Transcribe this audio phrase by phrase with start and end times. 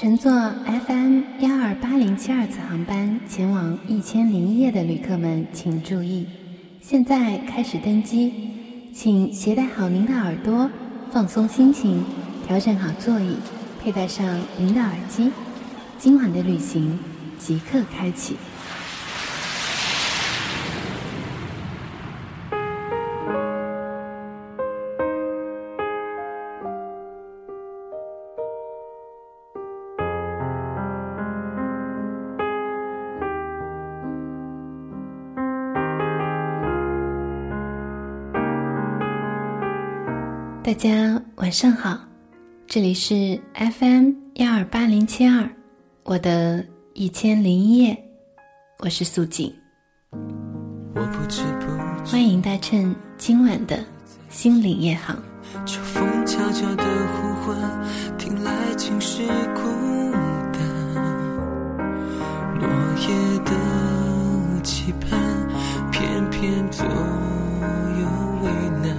[0.00, 6.24] 乘坐 FM 幺二八零七二次航班前往《一千零一夜》的旅客们请注意，
[6.80, 8.32] 现在开始登机，
[8.94, 10.70] 请携带好您的耳朵，
[11.10, 12.04] 放松心情，
[12.46, 13.38] 调整好座椅，
[13.82, 15.32] 佩戴上您的耳机，
[15.98, 16.96] 今晚的旅行
[17.36, 18.36] 即刻开启。
[40.68, 41.98] 大家晚上好，
[42.66, 45.48] 这里是 FM 幺二八零七二，
[46.02, 47.96] 我的一千零一夜，
[48.80, 49.50] 我是素锦，
[50.12, 51.66] 我不知不
[52.06, 53.82] 欢迎搭乘今晚的
[54.28, 55.16] 心灵夜航。
[55.64, 57.56] 秋风悄悄的呼唤，
[58.18, 59.22] 听来竟是
[59.54, 59.62] 孤
[60.52, 60.60] 单。
[62.60, 62.68] 落
[63.08, 65.18] 叶的期盼，
[65.90, 68.06] 偏偏左右
[68.42, 68.50] 为
[68.86, 68.94] 难，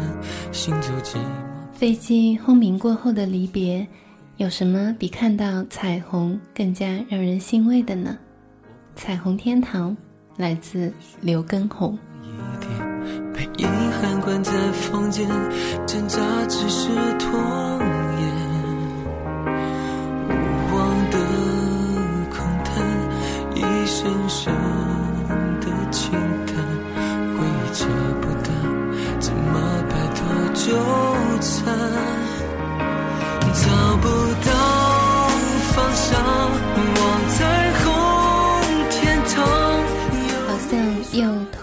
[0.51, 1.48] 行走寂寞。
[1.79, 3.87] 飞机轰鸣过后的离别，
[4.35, 8.17] 有什么比看到彩虹更加让人欣慰的呢？
[8.97, 9.95] 彩虹天堂
[10.35, 11.97] 来自刘畊宏。
[13.33, 15.25] 被遗憾关在房间，
[15.87, 16.19] 挣扎
[16.49, 17.39] 只是拖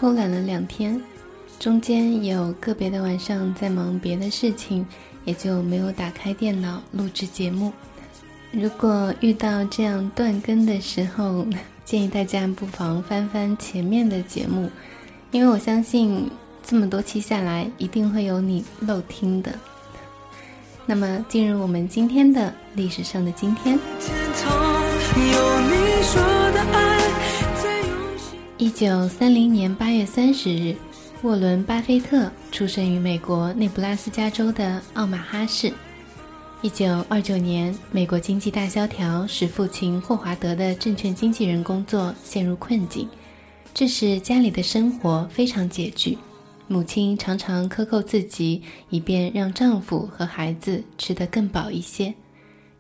[0.07, 1.03] 偷懒了两天，
[1.59, 4.87] 中间有个别的晚上在忙别的事情，
[5.25, 7.73] 也就没有打开电脑录制节目。
[8.53, 11.45] 如果遇到这样断更的时候，
[11.85, 14.71] 建议大家不妨翻翻前面的节目，
[15.33, 16.31] 因为我相信
[16.65, 19.51] 这么多期下来，一定会有你漏听的。
[20.87, 23.77] 那么，进入我们今天的历史上的今天。
[28.59, 30.75] 一九三零年八月三十日，
[31.21, 35.71] 沃伦·巴菲特出生于美国内布拉斯加州的奥马哈市。
[36.63, 43.07] 一九二九年，美国经济大萧条使父亲霍华德的证券经纪人工作陷入困境，
[43.75, 46.17] 这使家里的生活非常拮据。
[46.67, 52.13] 母亲常常克扣自己，以便让丈夫和孩子吃得更饱一些。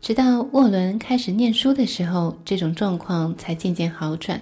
[0.01, 4.41] 直到沃伦开始念书的时候，这种状况才渐渐好转。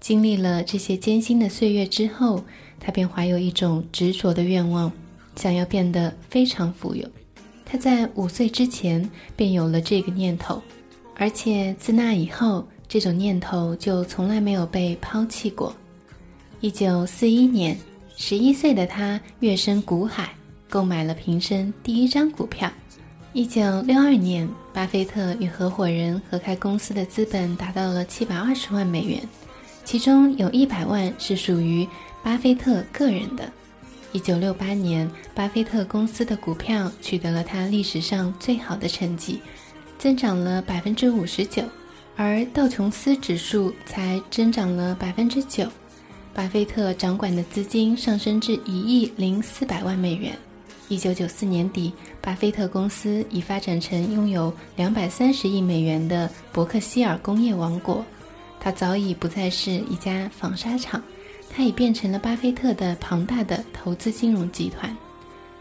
[0.00, 2.42] 经历了这些艰辛的岁月之后，
[2.80, 4.90] 他便怀有一种执着的愿望，
[5.36, 7.06] 想要变得非常富有。
[7.64, 10.60] 他在五岁之前便有了这个念头，
[11.16, 15.72] 而且自那以后，这种念头就从来没有被抛弃过。
[16.60, 17.76] 一九四一年。
[18.22, 20.34] 十一岁的他跃升股海，
[20.68, 22.70] 购买了平生第一张股票。
[23.32, 29.26] 一九六二年，巴菲特与合伙人合开公司的资本达到了七百二十万美元，
[29.90, 31.84] 其中有一百万是属于
[32.22, 33.50] 巴菲特个人的。
[34.12, 39.40] 一九六八年，巴菲特公司的股票取得了他历史上最好的成绩，
[39.98, 41.64] 增长了百分之五十九，
[42.14, 45.66] 而道琼斯指数才增长了百分之九。
[46.32, 50.38] 巴菲特掌管的资金上升至一亿零四百万美元。
[50.88, 58.04] 一九九四年底，巴菲特公司已发展成拥有两百三十亿美元的伯克希尔工业王国。
[58.60, 61.02] 它早已不再是一家纺纱厂，
[61.48, 64.94] 它已变成了巴菲特的庞大的投资金融集团。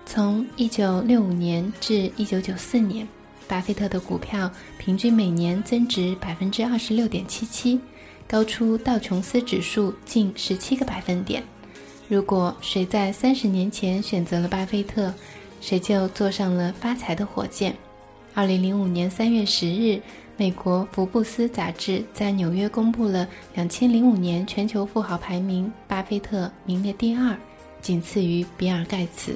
[0.05, 3.07] 从一九六五年至一九九四年，
[3.47, 7.79] 巴菲特的股票平均每年增值百分之二十六点七七。
[8.27, 11.41] 高出道琼斯指数近十七个百分点。
[12.07, 15.11] 如果谁在三十年前选择了巴菲特，
[15.61, 17.75] 谁就坐上了发财的火箭。
[18.35, 19.99] 二零零五年三月十日，
[20.39, 27.35] 美国福布斯杂志在纽约公布了两千零五年全球富豪排名，巴菲特名列第二，
[27.81, 29.35] 仅次于比尔盖茨。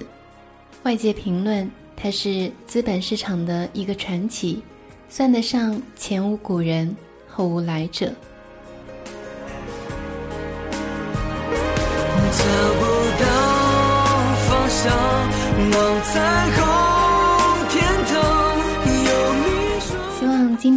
[0.83, 4.63] 外界评论他是资本市场的一个传奇，
[5.09, 6.95] 算得上前无古人
[7.27, 8.05] 后无来者。
[12.31, 12.45] 找
[12.79, 12.85] 不
[13.19, 13.25] 到
[14.47, 14.89] 方向，
[15.69, 16.11] 望彩
[16.55, 16.62] 虹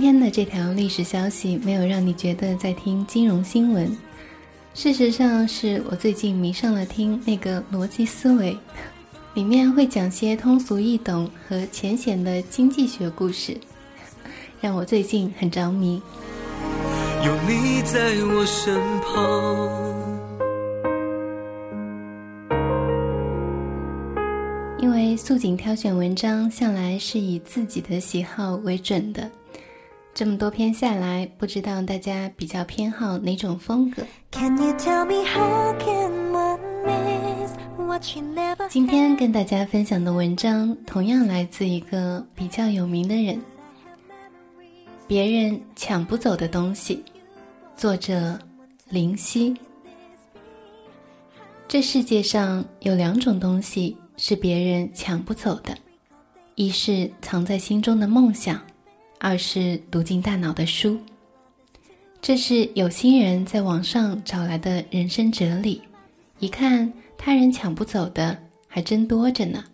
[0.07, 3.91] 天的这条历史消息没有让你觉得在听金融新闻。
[4.73, 8.57] 事实上，是我最近迷上了听那个逻辑思维，
[9.35, 13.59] 里面会讲些通俗易懂和浅显的经济学故事。
[14.61, 16.01] 让我最近很着迷。
[17.25, 20.07] 有你在我身旁。
[24.79, 29.29] 因为素锦挑选文章向来是以自己的喜好为准的，
[30.17, 34.03] 这么多篇下来，不知道大家比较偏好哪种风格。
[38.71, 43.39] 今天跟大家分享的文章同样来自一个比较有名的人，
[45.07, 47.05] 别人抢不走的东西，
[47.77, 48.39] 作者
[48.89, 49.55] 林夕。
[51.69, 53.95] 这世界上有两种东西。
[54.17, 55.77] 是别人抢不走的，
[56.55, 58.59] 一是藏在心中的梦想，
[59.19, 60.99] 二是读进大脑的书。
[62.21, 65.81] 这是有心人在网上找来的人生哲理。
[66.39, 68.37] 一看，他人抢不走的
[68.67, 69.65] 还真多着呢。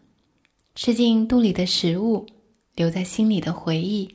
[0.74, 2.26] 吃进肚里的食物，
[2.74, 4.08] 留在心里的回忆，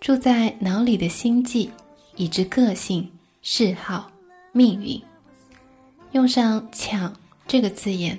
[0.00, 1.70] 住在脑里的心计，
[2.16, 3.08] 以致个性、
[3.42, 4.10] 嗜好、
[4.52, 5.00] 命运。
[6.12, 7.14] 用上“抢”
[7.46, 8.18] 这个字眼。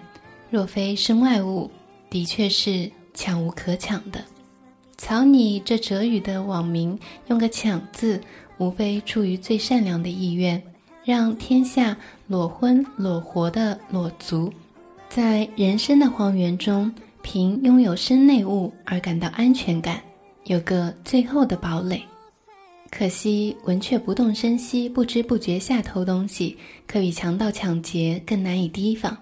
[0.49, 1.69] 若非身外物，
[2.09, 4.23] 的确是抢无可抢的。
[5.05, 6.97] 草拟这哲语的网名
[7.27, 8.19] 用个“抢”字，
[8.57, 10.59] 无非出于最善良的意愿，
[11.03, 14.51] 让天下裸婚裸活的裸族，
[15.07, 16.91] 在人生的荒原中，
[17.21, 20.01] 凭拥有身内物而感到安全感，
[20.45, 22.01] 有个最后的堡垒。
[22.89, 29.15] 可惜文却不动声息，不知不觉下偷东西，可比强盗抢劫更难以提防。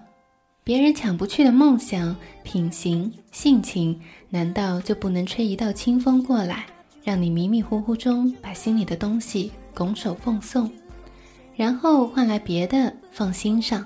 [0.64, 4.00] 别人抢不去的梦想、品行、性情，
[4.30, 6.64] 难道就不能吹一道清风过来，
[7.02, 10.70] 让你迷迷糊糊中把心里的东西拱手奉送，
[11.54, 13.84] 然后换来别的放心上？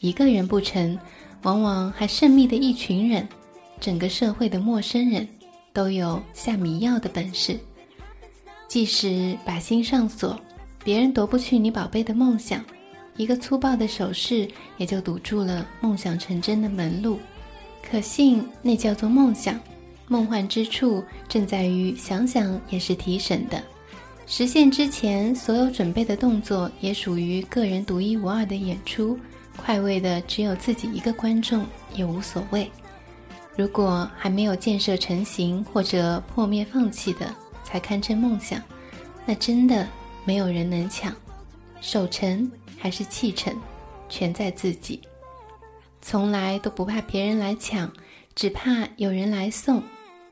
[0.00, 0.98] 一个人不成，
[1.42, 3.28] 往往还甚密的一群人，
[3.78, 5.28] 整个社会的陌生人，
[5.72, 7.56] 都有下迷药的本事。
[8.66, 10.36] 即使把心上锁，
[10.82, 12.60] 别人夺不去你宝贝的梦想。
[13.16, 14.48] 一个粗暴的手势，
[14.78, 17.18] 也就堵住了梦想成真的门路。
[17.88, 19.60] 可信那叫做梦想，
[20.08, 23.62] 梦幻之处正在于想想也是提神的。
[24.26, 29.18] 实现之前，所有准备的动作也属于个人独一无二的演出，
[29.56, 32.70] 快慰的只有自己一个观众也无所谓。
[33.56, 38.62] 如果还没有建设成型或者破灭放弃的，才堪称梦想，
[39.26, 39.86] 那真的
[40.24, 41.14] 没有人能抢。
[41.82, 42.50] 守成。
[42.82, 43.56] 还是气沉，
[44.08, 45.00] 全在自己。
[46.00, 47.88] 从来都不怕别人来抢，
[48.34, 49.80] 只怕有人来送。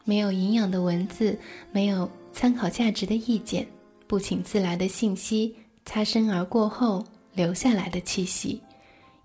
[0.03, 1.39] 没有营养的文字，
[1.71, 3.65] 没有参考价值的意见，
[4.09, 5.55] 不请自来的信息，
[5.85, 8.61] 擦身而过后留下来的气息，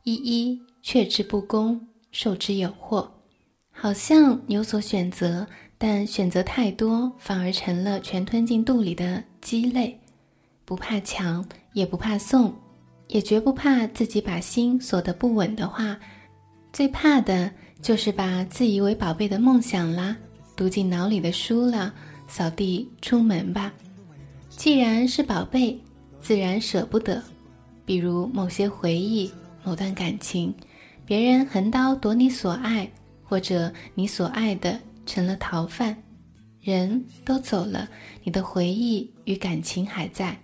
[0.03, 3.07] 一一却之不恭，受之有惑。
[3.71, 5.47] 好像有所选择，
[5.79, 9.99] 但选择太多，反而成了全吞进肚里的鸡肋。
[10.63, 11.43] 不怕抢，
[11.73, 12.53] 也不怕送。
[13.07, 15.97] 也绝不怕自己把心锁得不稳的话，
[16.73, 20.15] 最怕的就是把自以为宝贝的梦想啦，
[20.55, 21.93] 读进脑里的书了，
[22.27, 23.71] 扫地出门吧。
[24.49, 25.79] 既然是宝贝，
[26.21, 27.21] 自然舍不得。
[27.85, 29.31] 比如某些回忆、
[29.63, 30.51] 某段感情，
[31.05, 32.89] 别人横刀夺你所爱，
[33.23, 35.95] 或者你所爱的成了逃犯，
[36.61, 37.87] 人都走了，
[38.23, 40.35] 你的回忆与感情还在。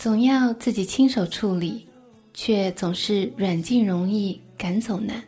[0.00, 1.86] 总要自己亲手处理，
[2.32, 5.22] 却总是软禁容易，赶走难。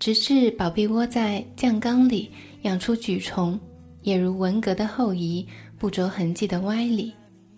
[0.00, 2.28] 直至宝贝窝在酱缸里，
[2.62, 3.56] 养出蛆虫，
[4.02, 5.46] 也如文革的后遗，
[5.78, 7.12] 不着痕迹的歪理，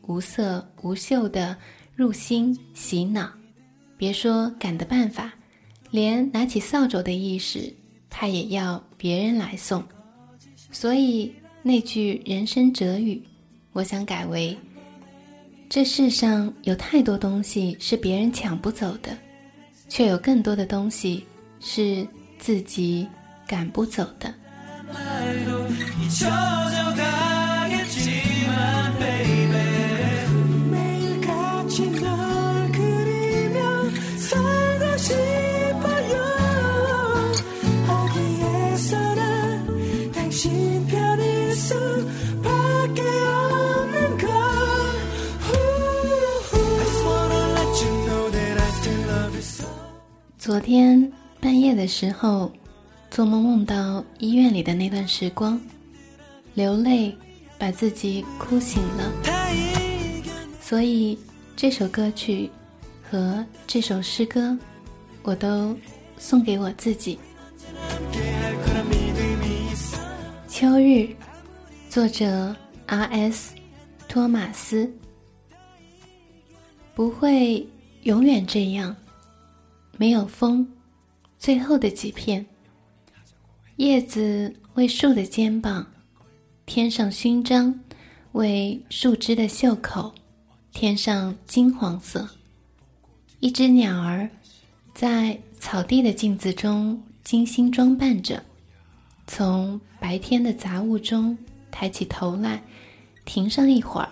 [0.06, 1.56] 无色无嗅的
[1.96, 3.32] 入心洗脑。
[3.96, 5.32] 别说赶的办法，
[5.90, 7.72] 连拿起扫帚的意识，
[8.10, 9.82] 他也要别人来送。
[10.70, 11.32] 所以
[11.62, 13.22] 那句人生哲语，
[13.72, 14.54] 我想改为。
[15.74, 19.10] 这世上有太多东西是别人抢不走的，
[19.88, 21.26] 却有更多的东西
[21.58, 22.06] 是
[22.38, 23.08] 自己
[23.44, 24.32] 赶不走的。
[50.44, 51.10] 昨天
[51.40, 52.52] 半夜的时候，
[53.10, 55.58] 做梦梦到医院里的那段时光，
[56.52, 57.16] 流泪
[57.56, 59.10] 把自己哭醒了。
[60.60, 61.18] 所以
[61.56, 62.50] 这首歌曲
[63.10, 64.54] 和这首诗歌，
[65.22, 65.74] 我都
[66.18, 67.18] 送给我自己。
[70.46, 71.08] 秋日，
[71.88, 73.54] 作者 R.S.
[74.06, 74.92] 托马斯。
[76.94, 77.66] 不会
[78.02, 78.94] 永远这样，
[79.96, 80.66] 没有风，
[81.38, 82.44] 最后的几片
[83.76, 85.86] 叶子为树的肩膀，
[86.66, 87.78] 添上勋章，
[88.32, 90.12] 为树枝的袖口
[90.72, 92.28] 添上金黄色。
[93.40, 94.28] 一只鸟儿
[94.94, 98.42] 在草地的镜子中精心装扮着，
[99.26, 101.36] 从白天的杂物中
[101.70, 102.62] 抬起头来，
[103.24, 104.08] 停上一会儿，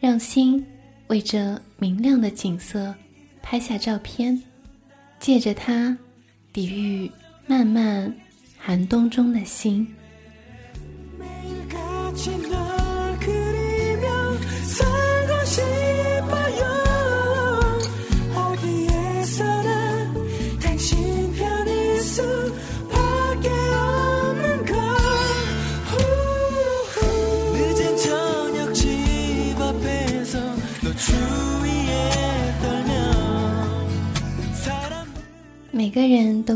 [0.00, 0.64] 让心
[1.08, 2.94] 为这明亮的景色
[3.42, 4.40] 拍下照片，
[5.18, 5.96] 借着它
[6.52, 7.10] 抵御
[7.46, 8.14] 漫漫
[8.58, 9.86] 寒冬中的心。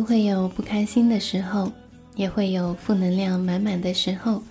[0.05, 1.71] 会有不开心的时候，
[2.15, 4.43] 也会有负能量满满的时候，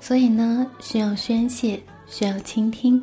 [0.00, 3.02] 所以呢，需要宣泄，需要倾听。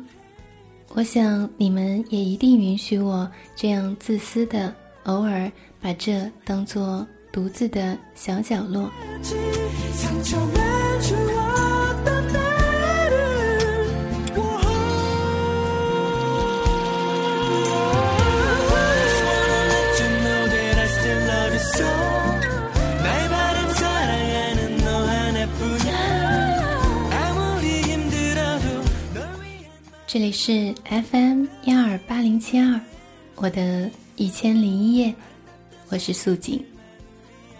[0.90, 4.72] 我想你们也一定允许我这样自私的，
[5.04, 8.88] 偶尔把这当做独自的小角落。
[30.14, 32.80] 这里是 FM 幺二八零七二，
[33.34, 35.12] 我的一千零一夜，
[35.88, 36.64] 我是素锦。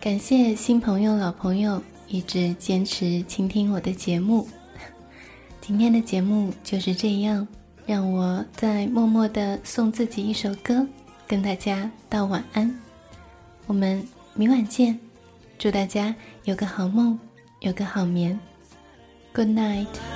[0.00, 4.46] 感谢新朋友、老朋友一直坚持倾听我的节目。
[5.60, 7.44] 今天的节目就是这样，
[7.86, 10.86] 让我再默默的送自己一首歌，
[11.26, 12.72] 跟大家道晚安。
[13.66, 14.00] 我们
[14.32, 14.96] 明晚见，
[15.58, 17.18] 祝大家有个好梦，
[17.62, 18.38] 有个好眠。
[19.32, 20.13] Good night。